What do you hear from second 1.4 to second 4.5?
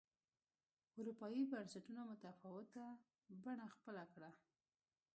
بنسټونو متفاوته بڼه خپله کړه